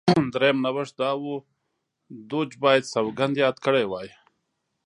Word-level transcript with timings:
درېیم 0.33 0.57
نوښت 0.65 0.95
دا 1.01 1.09
و 1.21 1.25
دوج 2.29 2.51
باید 2.63 2.89
سوګند 2.93 3.35
یاد 3.43 3.57
کړی 3.65 3.85
وای. 3.87 4.09